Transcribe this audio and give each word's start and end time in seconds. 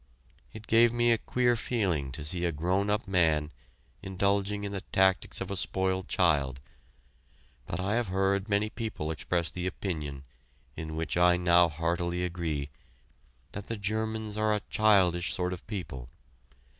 It 0.51 0.65
gave 0.65 0.91
me 0.91 1.11
a 1.11 1.19
queer 1.19 1.55
feeling 1.55 2.11
to 2.13 2.25
see 2.25 2.43
a 2.45 2.51
grown 2.51 2.89
up 2.89 3.07
man 3.07 3.51
indulging 4.01 4.63
in 4.63 4.71
the 4.71 4.81
tactics 4.91 5.39
of 5.41 5.51
a 5.51 5.55
spoiled 5.55 6.07
child, 6.07 6.59
but 7.67 7.79
I 7.79 7.93
have 7.97 8.07
heard 8.07 8.49
many 8.49 8.71
people 8.71 9.11
express 9.11 9.51
the 9.51 9.67
opinion, 9.67 10.23
in 10.75 10.95
which 10.95 11.17
I 11.17 11.37
now 11.37 11.69
heartily 11.69 12.25
agree, 12.25 12.71
that 13.51 13.67
the 13.67 13.77
Germans 13.77 14.37
are 14.39 14.55
a 14.55 14.63
childish 14.71 15.33
sort 15.35 15.53
of 15.53 15.67
people. 15.67 16.09